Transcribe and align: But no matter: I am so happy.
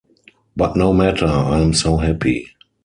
But 0.55 0.75
no 0.75 0.93
matter: 0.93 1.27
I 1.27 1.59
am 1.59 1.73
so 1.75 1.97
happy. 1.97 2.55